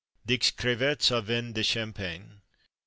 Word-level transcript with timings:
Dix 0.25 0.49
Crevettes 0.49 1.11
au 1.11 1.21
Vin 1.21 1.51
de 1.53 1.61
Champagne. 1.61 2.41